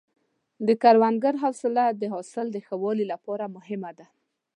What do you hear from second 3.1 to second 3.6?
لپاره